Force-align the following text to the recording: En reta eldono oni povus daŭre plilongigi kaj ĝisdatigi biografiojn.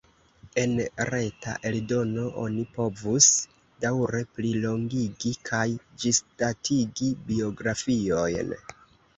En 0.59 0.71
reta 1.09 1.51
eldono 1.71 2.23
oni 2.45 2.63
povus 2.79 3.27
daŭre 3.85 4.23
plilongigi 4.39 5.35
kaj 5.51 5.63
ĝisdatigi 6.05 7.13
biografiojn. 7.29 8.55